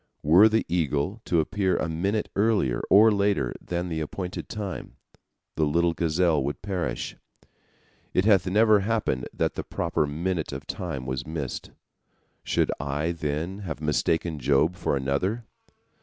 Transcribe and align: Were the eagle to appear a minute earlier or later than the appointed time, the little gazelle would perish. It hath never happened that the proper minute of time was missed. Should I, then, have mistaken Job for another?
Were 0.23 0.49
the 0.49 0.65
eagle 0.67 1.21
to 1.25 1.39
appear 1.41 1.77
a 1.77 1.87
minute 1.87 2.27
earlier 2.35 2.81
or 2.89 3.11
later 3.11 3.53
than 3.61 3.87
the 3.87 4.01
appointed 4.01 4.49
time, 4.49 4.95
the 5.55 5.63
little 5.63 5.93
gazelle 5.93 6.43
would 6.43 6.63
perish. 6.63 7.15
It 8.11 8.25
hath 8.25 8.47
never 8.47 8.79
happened 8.79 9.29
that 9.31 9.53
the 9.53 9.63
proper 9.63 10.07
minute 10.07 10.51
of 10.53 10.65
time 10.65 11.05
was 11.05 11.27
missed. 11.27 11.69
Should 12.41 12.71
I, 12.79 13.11
then, 13.11 13.59
have 13.59 13.79
mistaken 13.79 14.39
Job 14.39 14.75
for 14.75 14.97
another? 14.97 15.45